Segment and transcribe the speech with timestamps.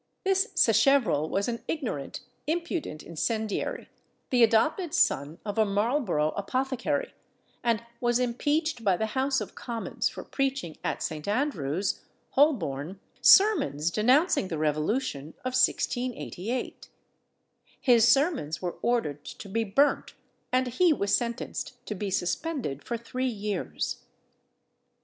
[0.23, 3.87] This Sacheverell was an ignorant, impudent incendiary,
[4.31, 7.13] the adopted son of a Marlborough apothecary,
[7.63, 11.27] and was impeached by the House of Commons for preaching at St.
[11.27, 12.01] Andrew's,
[12.31, 16.89] Holborn, sermons denouncing the Revolution of 1688.
[17.79, 20.15] His sermons were ordered to be burnt,
[20.51, 24.01] and he was sentenced to be suspended for three years.